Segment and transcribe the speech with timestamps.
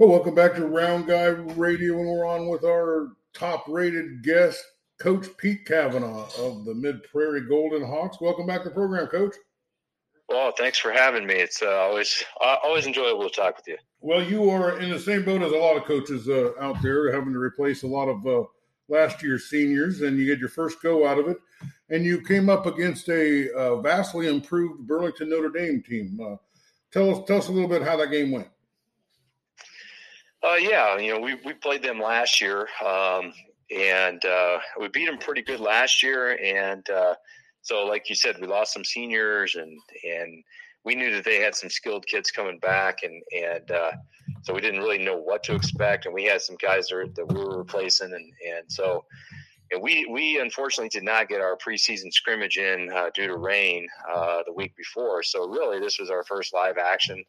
[0.00, 4.64] Well, welcome back to Round Guy Radio, and we're on with our top-rated guest,
[4.98, 8.18] Coach Pete Kavanaugh of the Mid Prairie Golden Hawks.
[8.18, 9.34] Welcome back to the program, Coach.
[10.30, 11.34] Well, thanks for having me.
[11.34, 13.76] It's uh, always uh, always enjoyable to talk with you.
[14.00, 17.12] Well, you are in the same boat as a lot of coaches uh, out there,
[17.12, 18.44] having to replace a lot of uh,
[18.88, 21.36] last year's seniors, and you get your first go out of it.
[21.90, 26.18] And you came up against a uh, vastly improved Burlington Notre Dame team.
[26.18, 26.36] Uh,
[26.90, 28.48] tell us tell us a little bit how that game went.
[30.42, 33.32] Uh, yeah, you know, we, we played them last year, um,
[33.70, 36.38] and uh, we beat them pretty good last year.
[36.42, 37.14] And uh,
[37.60, 40.42] so, like you said, we lost some seniors, and and
[40.84, 43.92] we knew that they had some skilled kids coming back, and and uh,
[44.42, 46.06] so we didn't really know what to expect.
[46.06, 49.04] And we had some guys that, that we were replacing, and and so.
[49.72, 53.86] And we, we unfortunately did not get our preseason scrimmage in uh, due to rain
[54.12, 55.22] uh, the week before.
[55.22, 57.24] So really, this was our first live action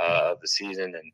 [0.00, 1.12] of the season, and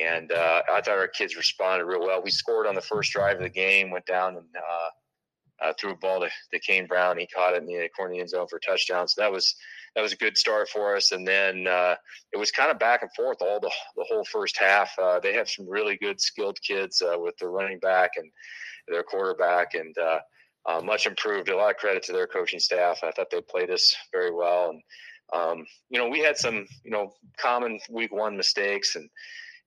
[0.00, 2.22] and uh, I thought our kids responded real well.
[2.22, 5.92] We scored on the first drive of the game, went down and uh, uh, threw
[5.92, 7.18] a ball to, to Kane Brown.
[7.18, 9.08] He caught it in the corner of the end zone for a touchdown.
[9.08, 9.54] So that was
[9.94, 11.12] that was a good start for us.
[11.12, 11.96] And then uh,
[12.32, 14.90] it was kind of back and forth all the the whole first half.
[14.98, 18.30] Uh, they have some really good skilled kids uh, with their running back and
[18.88, 19.94] their quarterback, and
[20.84, 21.48] much improved.
[21.48, 23.00] A lot of credit to their coaching staff.
[23.02, 24.82] I thought they played us very well and.
[25.34, 29.08] Um, you know, we had some, you know, common week one mistakes and,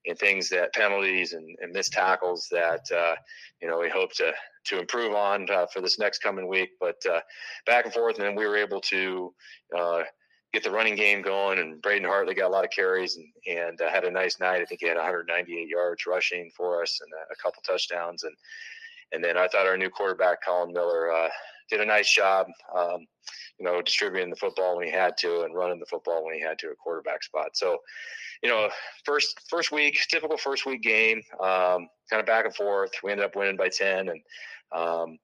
[0.06, 3.14] and things that penalties and, and missed tackles that uh,
[3.60, 4.32] you know we hope to
[4.66, 6.70] to improve on uh, for this next coming week.
[6.80, 7.20] But uh,
[7.66, 9.34] back and forth, and then we were able to
[9.76, 10.02] uh,
[10.52, 11.58] get the running game going.
[11.58, 14.60] And Braden Hartley got a lot of carries and and uh, had a nice night.
[14.60, 18.24] I think he had 198 yards rushing for us and a, a couple touchdowns.
[18.24, 18.34] And
[19.12, 21.28] and then I thought our new quarterback Colin Miller uh,
[21.70, 22.46] did a nice job.
[22.74, 23.06] Um,
[23.58, 26.40] you know, distributing the football when he had to and running the football when he
[26.40, 27.48] had to at quarterback spot.
[27.54, 27.78] So,
[28.42, 28.68] you know,
[29.04, 32.90] first first week, typical first week game, um, kind of back and forth.
[33.02, 34.20] We ended up winning by ten, and
[34.74, 35.18] um,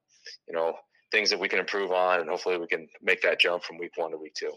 [0.49, 0.75] you know,
[1.11, 3.93] things that we can improve on, and hopefully we can make that jump from week
[3.97, 4.53] one to week two.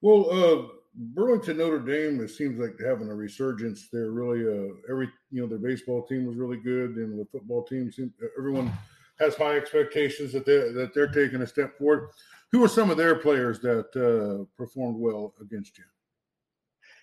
[0.00, 3.88] Well, uh, Burlington Notre Dame, it seems like having a resurgence.
[3.92, 7.64] They're really uh, every you know their baseball team was really good, and the football
[7.64, 8.72] team, seemed everyone
[9.20, 12.10] has high expectations that they that they're taking a step forward.
[12.52, 15.84] Who are some of their players that uh, performed well against you?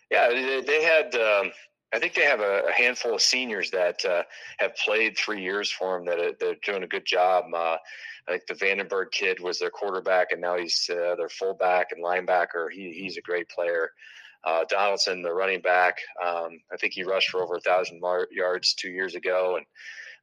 [0.10, 0.30] Yeah,
[0.66, 1.16] they, had.
[1.16, 1.52] Um,
[1.94, 4.24] I think they have a, handful of seniors that uh,
[4.58, 7.46] have played three years for them that are, they're doing a good job.
[7.54, 7.78] Uh,
[8.28, 12.04] I think the Vandenberg kid was their quarterback, and now he's uh, their fullback and
[12.04, 12.72] linebacker.
[12.72, 13.92] He, he's a great player.
[14.44, 18.02] Uh, Donaldson, the running back, um, I think he rushed for over a thousand
[18.32, 19.66] yards two years ago, and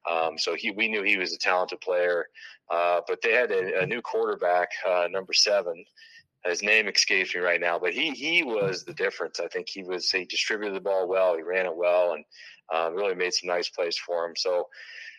[0.09, 2.27] um, so he we knew he was a talented player.
[2.69, 5.83] Uh, but they had a, a new quarterback, uh, number seven,
[6.45, 9.39] his name escapes me right now, but he he was the difference.
[9.39, 12.25] I think he was he distributed the ball well, he ran it well, and
[12.73, 14.33] uh, really made some nice plays for him.
[14.35, 14.67] So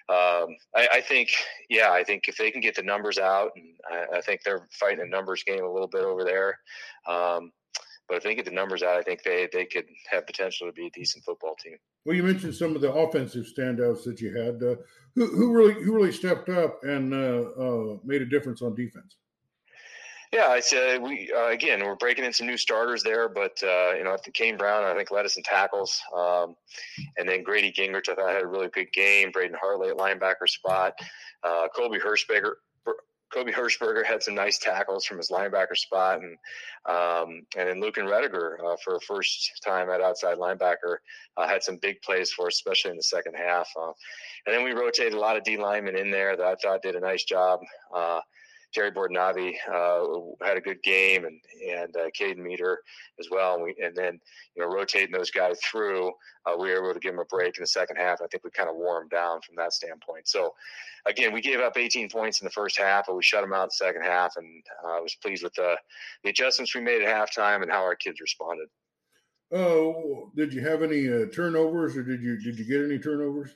[0.09, 1.31] um, I, I, think,
[1.71, 4.69] yeah, I think if they can get the numbers out, and I, I think they're
[4.71, 6.59] fighting a numbers game a little bit over there.
[7.09, 7.53] Um,
[8.09, 10.73] but if they get the numbers out, I think they they could have potential to
[10.73, 11.77] be a decent football team.
[12.05, 14.63] Well, you mentioned some of the offensive standouts that you had.
[14.63, 14.77] Uh,
[15.15, 19.17] who, who really who really stepped up and uh, uh, made a difference on defense?
[20.33, 23.93] Yeah, I said we uh, again we're breaking in some new starters there, but uh,
[23.97, 26.57] you know, Kane Brown I think led us in tackles, um,
[27.17, 29.31] and then Grady Gingrich I thought had a really good game.
[29.31, 30.95] Braden Hartley at linebacker spot,
[31.43, 32.55] uh, Kobe Hirschberger.
[33.35, 36.39] Kobe Hirschberger had some nice tackles from his linebacker spot, and
[36.87, 40.99] um, and then Lucan Rediger uh, for a first time at outside linebacker
[41.37, 43.69] uh, had some big plays for us, especially in the second half.
[43.77, 43.93] Uh,
[44.47, 46.95] and then we rotated a lot of D linemen in there that I thought did
[46.95, 47.61] a nice job.
[48.75, 52.81] Terry Bordnavi uh, had a good game, and and uh, Caden Meter
[53.21, 53.55] as well.
[53.55, 54.21] And, we, and then
[54.55, 56.09] you know rotating those guys through,
[56.45, 58.21] uh, we were able to give them a break in the second half.
[58.21, 60.27] I think we kind of wore them down from that standpoint.
[60.29, 60.55] So
[61.07, 63.65] again, we gave up 18 points in the first half, but we shut them out
[63.65, 65.77] in the second half, and uh, I was pleased with the
[66.25, 68.69] the adjustments we made at halftime and how our kids responded.
[69.53, 73.51] Oh, did you have any uh, turnovers, or did you did you get any turnovers?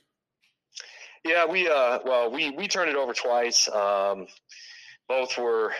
[1.25, 3.67] Yeah, we uh, well, we we turned it over twice.
[3.67, 4.27] Um,
[5.09, 5.73] both were,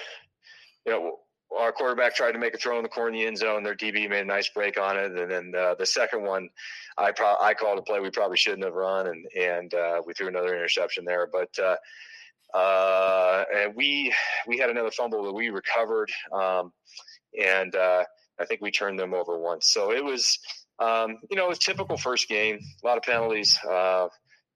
[0.85, 1.19] you know,
[1.57, 3.63] our quarterback tried to make a throw in the corner of the end zone.
[3.63, 6.49] Their DB made a nice break on it, and then uh, the second one,
[6.97, 10.13] I pro- I called a play we probably shouldn't have run, and and uh, we
[10.13, 11.27] threw another interception there.
[11.31, 14.13] But uh, uh and we
[14.47, 16.71] we had another fumble that we recovered, um,
[17.41, 18.03] and uh,
[18.39, 19.71] I think we turned them over once.
[19.71, 20.37] So it was,
[20.79, 22.59] um, you know, it was typical first game.
[22.83, 23.57] A lot of penalties.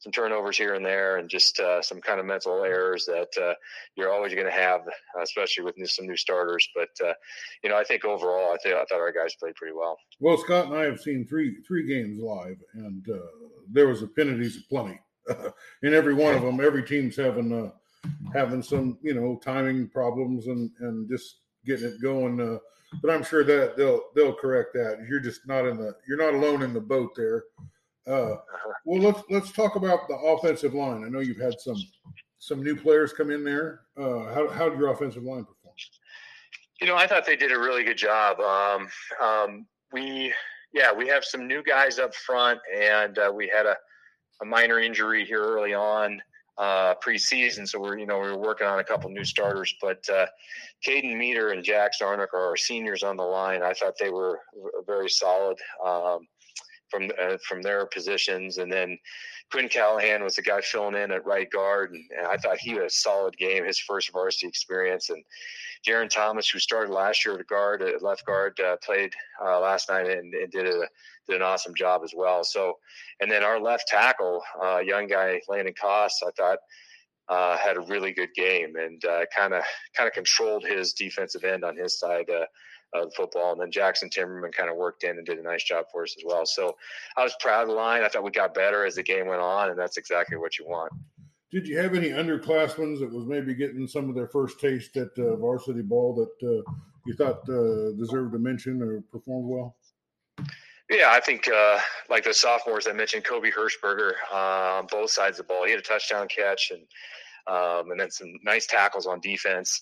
[0.04, 3.54] Some turnovers here and there, and just uh, some kind of mental errors that uh,
[3.96, 4.82] you're always going to have,
[5.22, 6.68] especially with new, some new starters.
[6.76, 7.14] But uh,
[7.64, 9.98] you know, I think overall, I think I thought our guys played pretty well.
[10.20, 14.08] Well, Scott and I have seen three three games live, and uh, there was a
[14.08, 15.00] penalties aplenty
[15.84, 16.60] in every one of them.
[16.60, 17.72] Every team's having uh,
[18.34, 22.42] having some you know timing problems and and just getting it going.
[22.42, 22.58] Uh,
[23.02, 25.06] but I'm sure that they'll they'll correct that.
[25.10, 27.46] You're just not in the you're not alone in the boat there.
[28.06, 28.36] Uh,
[28.86, 31.04] well, let's let's talk about the offensive line.
[31.06, 31.78] I know you've had some
[32.40, 33.82] some new players come in there.
[33.98, 35.76] Uh, how how did your offensive line perform?
[36.82, 38.40] You know, I thought they did a really good job.
[38.40, 38.88] Um,
[39.22, 40.34] um, we
[40.74, 43.78] yeah, we have some new guys up front, and uh, we had a,
[44.42, 46.22] a minor injury here early on
[46.58, 47.68] uh, preseason.
[47.68, 50.26] So we're, you know, we are working on a couple new starters, but uh,
[50.86, 53.62] Caden Meter and Jack Zarnick are our seniors on the line.
[53.64, 54.40] I thought they were
[54.86, 56.28] very solid um,
[56.94, 58.98] from uh, from their positions, and then
[59.52, 62.72] Quinn Callahan was the guy filling in at right guard, and, and I thought he
[62.72, 65.24] had a solid game, his first varsity experience, and
[65.88, 69.14] Jaron Thomas, who started last year at guard, at left guard, uh, played
[69.44, 70.88] uh, last night and, and, did a
[71.28, 72.44] did an awesome job as well.
[72.44, 72.78] So,
[73.20, 76.60] and then our left tackle, uh, young guy Landon Koss, I thought
[77.30, 79.02] uh, had a really good game and
[79.36, 79.64] kind of
[79.96, 82.30] kind of controlled his defensive end on his side
[82.96, 83.52] uh, of football.
[83.52, 86.16] And then Jackson Timmerman kind of worked in and did a nice job for us
[86.18, 86.46] as well.
[86.46, 86.76] So
[87.18, 88.04] I was proud of the line.
[88.04, 90.66] I thought we got better as the game went on, and that's exactly what you
[90.66, 90.92] want.
[91.52, 95.10] Did you have any underclassmen that was maybe getting some of their first taste at
[95.20, 96.72] uh, varsity ball that uh,
[97.06, 99.76] you thought uh, deserved a mention or performed well?
[100.90, 101.80] Yeah, I think uh,
[102.10, 105.66] like the sophomores I mentioned, Kobe Hirschberger uh, on both sides of the ball.
[105.66, 106.82] He had a touchdown catch and
[107.46, 109.82] um, and then some nice tackles on defense.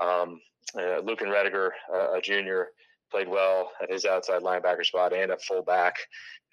[0.00, 0.40] Um,
[0.76, 2.68] uh, Lucan Rediger, uh, a junior,
[3.10, 5.94] played well at his outside linebacker spot and at fullback.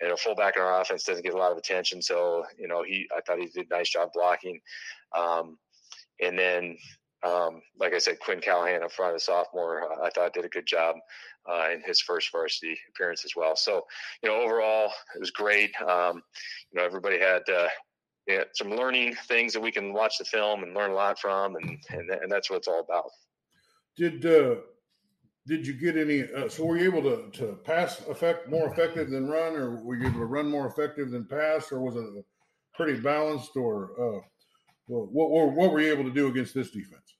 [0.02, 2.84] And a fullback in our offense doesn't get a lot of attention, so you know
[2.84, 3.08] he.
[3.16, 4.60] I thought he did a nice job blocking.
[5.18, 5.58] Um,
[6.22, 6.78] and then,
[7.24, 10.50] um, like I said, Quinn Callahan up front, a sophomore, uh, I thought did a
[10.50, 10.98] good job
[11.50, 13.56] uh, in his first varsity appearance as well.
[13.56, 13.86] So,
[14.22, 15.72] you know, overall it was great.
[15.82, 16.22] Um,
[16.72, 17.44] you know, everybody had.
[17.50, 17.70] Uh,
[18.28, 21.56] yeah, some learning things that we can watch the film and learn a lot from,
[21.58, 23.12] and and, and that's what it's all about.
[23.98, 24.56] Did uh,
[25.48, 26.24] did you get any?
[26.24, 29.96] Uh, so were you able to to pass effect more effective than run, or were
[29.96, 32.26] you able to run more effective than pass, or was it
[32.74, 33.56] pretty balanced?
[33.56, 34.22] Or uh,
[34.88, 37.16] what, what what were you able to do against this defense?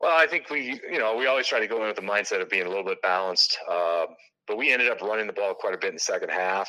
[0.00, 2.42] Well, I think we you know we always try to go in with the mindset
[2.42, 3.58] of being a little bit balanced.
[3.70, 4.06] Uh,
[4.46, 6.68] but we ended up running the ball quite a bit in the second half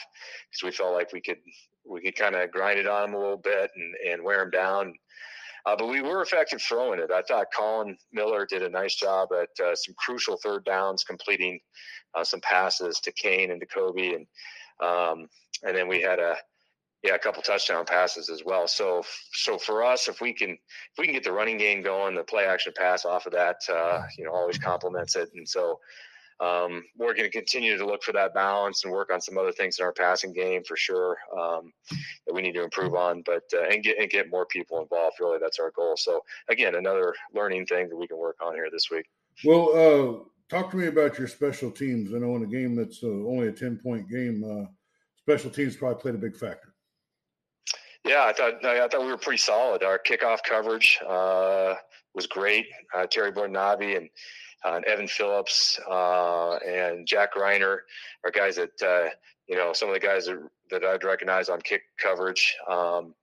[0.50, 1.38] because we felt like we could
[1.86, 4.50] we could kind of grind it on them a little bit and, and wear them
[4.50, 4.94] down.
[5.66, 7.12] Uh, but we were effective throwing it.
[7.12, 11.60] I thought Colin Miller did a nice job at uh, some crucial third downs, completing
[12.14, 14.28] uh, some passes to Kane and to Kobe, and
[14.82, 15.28] um,
[15.64, 16.36] and then we had a
[17.02, 18.68] yeah a couple touchdown passes as well.
[18.68, 19.04] So
[19.34, 22.24] so for us, if we can if we can get the running game going, the
[22.24, 25.30] play action pass off of that, uh, you know, always complements it.
[25.34, 25.80] And so
[26.40, 29.54] um, we're going to continue to look for that balance and work on some other
[29.54, 31.72] things in our passing game for sure um,
[32.28, 33.24] that we need to improve on.
[33.26, 35.18] But uh, and get and get more people involved.
[35.20, 35.96] Really, that's our goal.
[35.96, 39.06] So again, another learning thing that we can work on here this week.
[39.46, 42.14] Well, uh, talk to me about your special teams.
[42.14, 44.70] I know in a game that's uh, only a ten point game, uh,
[45.18, 46.74] special teams probably played a big factor.
[48.06, 49.84] Yeah, I thought I thought we were pretty solid.
[49.84, 51.76] Our kickoff coverage uh,
[52.14, 52.68] was great.
[52.94, 54.10] Uh, Terry Bornavi and
[54.66, 57.80] uh, and Evan Phillips uh, and Jack Reiner
[58.24, 59.10] are guys that uh,
[59.48, 60.40] you know some of the guys that,
[60.72, 63.14] that I'd recognize on kick coverage um,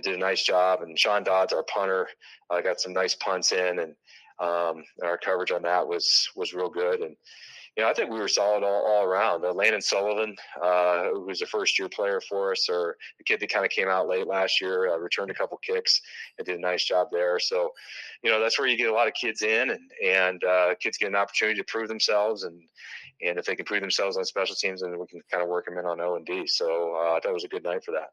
[0.00, 0.82] did a nice job.
[0.82, 2.08] And Sean Dodds, our punter,
[2.50, 3.94] uh, got some nice punts in, and
[4.38, 7.00] um, our coverage on that was was real good.
[7.00, 7.16] And
[7.76, 9.44] you know, I think we were solid all, all around.
[9.44, 13.40] Uh, Landon Sullivan, uh, who was a first year player for us, or the kid
[13.40, 16.00] that kind of came out late last year, uh, returned a couple kicks
[16.38, 17.38] and did a nice job there.
[17.40, 17.70] So,
[18.22, 20.98] you know, that's where you get a lot of kids in, and and uh, kids
[20.98, 22.60] get an opportunity to prove themselves, and
[23.22, 25.64] and if they can prove themselves on special teams, then we can kind of work
[25.64, 26.46] them in on O and D.
[26.46, 28.10] So uh, that was a good night for that.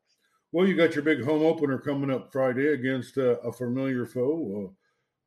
[0.53, 4.73] Well, you got your big home opener coming up Friday against uh, a familiar foe,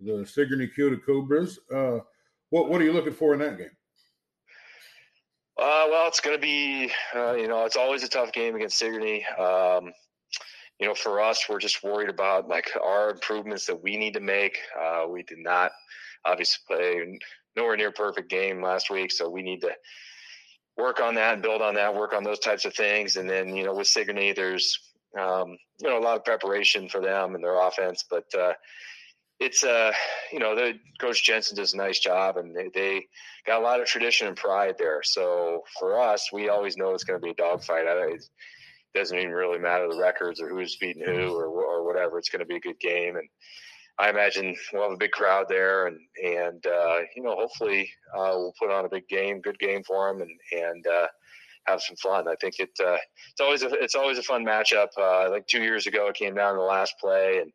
[0.00, 1.58] the Sigourney Keota Cobras.
[2.48, 3.68] what what are you looking for in that game?
[5.58, 8.78] Uh, well, it's going to be, uh, you know, it's always a tough game against
[8.78, 9.24] Sigourney.
[9.38, 9.92] Um,
[10.80, 14.20] you know, for us, we're just worried about like our improvements that we need to
[14.20, 14.58] make.
[14.80, 15.70] Uh, we did not
[16.24, 17.18] obviously play
[17.54, 19.72] nowhere near perfect game last week, so we need to
[20.78, 23.16] work on that and build on that, work on those types of things.
[23.16, 24.78] And then, you know, with Sigourney, there's,
[25.18, 28.54] um, you know, a lot of preparation for them and their offense, but, uh,
[29.44, 29.92] it's uh
[30.32, 33.06] you know the coach jensen does a nice job and they, they
[33.46, 37.04] got a lot of tradition and pride there so for us we always know it's
[37.04, 38.16] going to be a dogfight I,
[38.94, 42.18] it doesn't even really matter the records or who's beating who or or whatever.
[42.18, 43.28] It's going to be a good game, and
[43.98, 48.32] I imagine we'll have a big crowd there, and and uh, you know hopefully uh,
[48.34, 51.06] we'll put on a big game, good game for them, and and uh,
[51.66, 52.28] have some fun.
[52.28, 52.98] I think it uh,
[53.30, 54.88] it's always a it's always a fun matchup.
[54.98, 57.52] Uh, like two years ago, it came down to the last play, and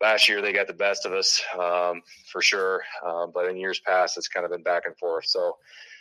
[0.00, 2.82] last year they got the best of us um, for sure.
[3.06, 5.26] Um, but in years past, it's kind of been back and forth.
[5.26, 5.56] So.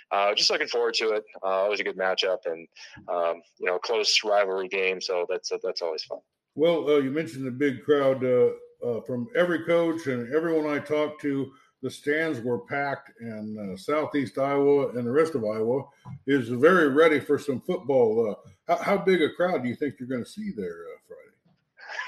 [0.10, 1.26] Uh, just looking forward to it.
[1.44, 2.66] Uh, always a good matchup, and
[3.10, 5.02] um, you know, close rivalry game.
[5.02, 6.20] So that's that's always fun.
[6.56, 8.50] Well, uh, you mentioned the big crowd uh,
[8.84, 11.52] uh, from every coach and everyone I talked to.
[11.84, 15.84] The stands were packed, and uh, Southeast Iowa and the rest of Iowa
[16.26, 18.36] is very ready for some football.
[18.68, 20.74] How, how, big a crowd do you think you're going to see there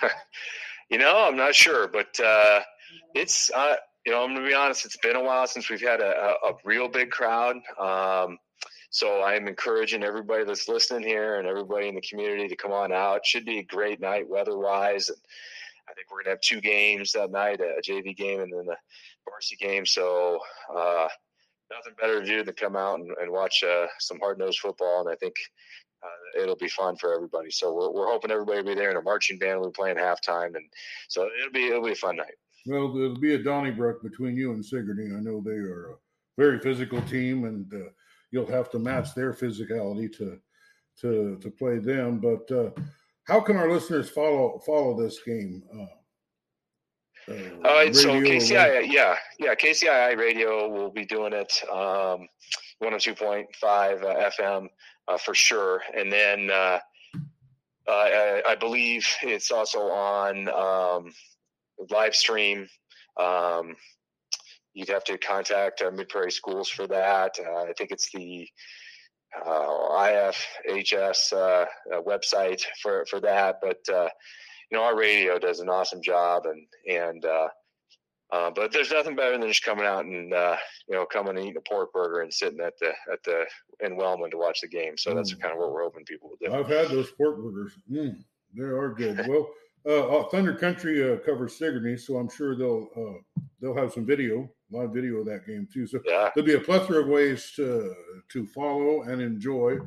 [0.01, 0.13] Friday?
[0.89, 2.61] you know, I'm not sure, but uh,
[3.13, 3.49] it's
[4.05, 6.49] you know, I'm to be honest, it's been a while since we've had a, a,
[6.49, 7.57] a real big crowd.
[7.79, 8.37] Um,
[8.91, 12.91] so I'm encouraging everybody that's listening here and everybody in the community to come on
[12.91, 13.17] out.
[13.17, 15.09] It should be a great night weather wise.
[15.09, 15.17] And
[15.87, 18.77] I think we're to have two games that night, a JV game and then the
[19.29, 19.85] varsity game.
[19.85, 20.39] So,
[20.75, 21.07] uh,
[21.71, 25.01] nothing better to do than come out and, and watch uh, some hard nosed football.
[25.01, 25.35] And I think
[26.03, 27.51] uh, it'll be fun for everybody.
[27.51, 30.55] So we're, we're hoping everybody will be there in a marching band be playing halftime.
[30.55, 30.65] And
[31.07, 32.35] so it'll be, it'll be a fun night.
[32.65, 35.15] Well, there'll be a Donnybrook between you and Sigourney.
[35.15, 35.95] I know they are a
[36.37, 37.89] very physical team, and uh,
[38.31, 40.39] you'll have to match their physicality to
[41.01, 42.19] to to play them.
[42.19, 42.71] But uh,
[43.23, 45.63] how can our listeners follow follow this game?
[45.73, 45.85] Uh,
[47.63, 51.51] uh, so KCI, yeah, yeah, KCII radio will be doing it.
[51.71, 52.27] Um,
[52.83, 54.67] 102.5 uh, FM
[55.09, 56.79] uh, for sure, and then uh,
[57.87, 61.11] uh, I, I, believe it's also on um,
[61.89, 62.67] live stream.
[63.19, 63.75] Um,
[64.73, 67.35] you'd have to contact uh, Mid Prairie Schools for that.
[67.39, 68.47] Uh, I think it's the
[69.35, 73.57] uh, IFHS uh, uh, website for for that.
[73.61, 74.09] But uh,
[74.71, 77.25] you know, our radio does an awesome job, and and
[78.31, 81.69] but there's nothing better than just coming out and you know coming and eating a
[81.69, 83.45] pork burger and sitting at the at the
[83.85, 84.97] in Wellman to watch the game.
[84.97, 85.15] So mm.
[85.15, 86.53] that's kind of what we're hoping people will do.
[86.53, 87.73] I've had those pork burgers.
[87.91, 88.23] Mm,
[88.55, 89.25] they are good.
[89.27, 89.49] Well.
[89.87, 94.05] Uh, uh, Thunder Country uh, covers Sigourney, so I'm sure they'll uh, they'll have some
[94.05, 95.87] video, a lot of video of that game too.
[95.87, 96.29] So yeah.
[96.35, 97.93] there'll be a plethora of ways to
[98.33, 99.77] to follow and enjoy.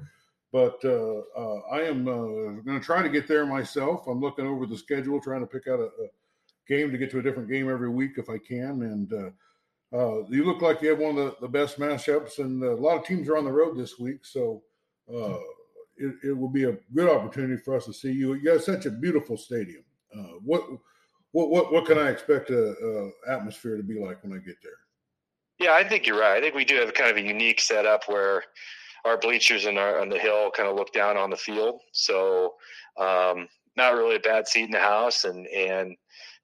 [0.51, 4.07] But uh, uh, I am going to try to get there myself.
[4.07, 6.09] I'm looking over the schedule, trying to pick out a, a
[6.69, 8.83] game to get to a different game every week if I can.
[8.83, 9.33] And
[10.31, 13.05] you look like you have one of the, the best matchups, and a lot of
[13.05, 14.63] teams are on the road this week, so
[16.03, 18.35] it, it will be a good opportunity for us to see you.
[18.35, 19.85] You have such a beautiful stadium.
[20.15, 20.63] Uh, what
[21.33, 22.75] what what what can I expect a,
[23.27, 24.73] a, atmosphere to be like when I get there?
[25.59, 26.37] Yeah, I think you're right.
[26.37, 28.43] I think we do have kind of a unique setup where
[29.05, 31.81] our bleachers and our on the hill kind of look down on the field.
[31.93, 32.55] So
[32.99, 35.97] um, not really a bad seat in the house, and and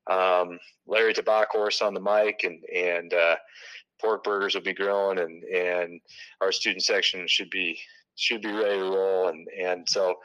[0.09, 3.37] um, Larry Tabackhorse on the mic, and and uh,
[4.01, 6.01] pork burgers will be grilling, and and
[6.41, 7.79] our student section should be
[8.19, 9.29] should be ready to roll.
[9.29, 10.17] And and so,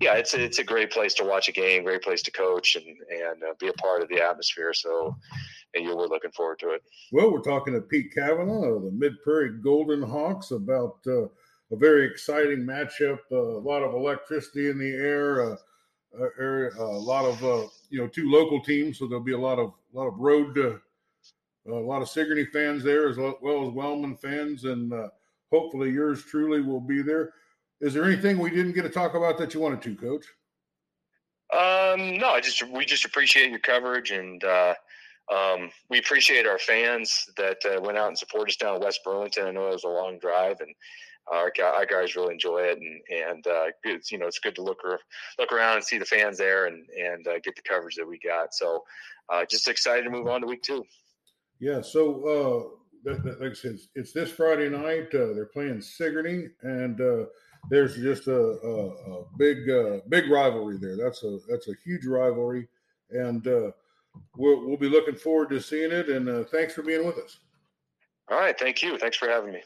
[0.00, 2.76] yeah, it's a, it's a great place to watch a game, great place to coach,
[2.76, 4.72] and and uh, be a part of the atmosphere.
[4.74, 5.16] So,
[5.74, 6.82] and you we're looking forward to it.
[7.12, 11.24] Well, we're talking to Pete Kavanaugh of the Mid Prairie Golden Hawks about uh,
[11.70, 13.18] a very exciting matchup.
[13.32, 15.52] Uh, a lot of electricity in the air.
[15.52, 15.56] Uh,
[16.18, 19.72] a lot of uh, you know two local teams, so there'll be a lot of
[19.94, 20.56] a lot of road.
[20.58, 20.80] a
[21.68, 24.92] lot of Sigourney fans there, as well as Wellman fans, and
[25.50, 27.32] hopefully yours truly will be there.
[27.80, 30.26] Is there anything we didn't get to talk about that you wanted to, Coach?
[31.52, 34.74] Um, no, I just we just appreciate your coverage and uh,
[35.32, 39.46] um, we appreciate our fans that uh, went out and supported us down West Burlington.
[39.46, 40.74] I know it was a long drive, and
[41.32, 42.78] our, our guys really enjoy it.
[42.78, 44.80] And and uh, it's you know it's good to look
[45.38, 48.18] look around and see the fans there and and uh, get the coverage that we
[48.18, 48.54] got.
[48.54, 48.84] So
[49.28, 50.84] uh, just excited to move on to week two.
[51.60, 51.80] Yeah.
[51.80, 55.14] So uh, like I said, it's this Friday night.
[55.14, 57.24] Uh, they're playing Sigourney, and uh,
[57.70, 60.96] there's just a, a, a big, uh, big rivalry there.
[60.96, 62.68] That's a that's a huge rivalry,
[63.10, 63.70] and uh,
[64.36, 66.08] we'll we'll be looking forward to seeing it.
[66.08, 67.38] And uh, thanks for being with us.
[68.30, 68.98] All right, thank you.
[68.98, 69.62] Thanks for having me.